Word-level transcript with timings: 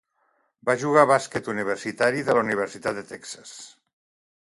Va 0.69 0.75
jugar 0.83 1.03
bàsquet 1.11 1.51
universitari 1.53 2.27
de 2.31 2.39
la 2.39 2.45
Universitat 2.49 3.01
de 3.01 3.09
Texas. 3.15 3.57